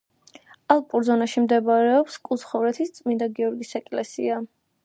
[0.75, 4.45] ალპურ ზონაში მდებარეობს კუცხოვეთის წმინდა გიორგის ეკლესია.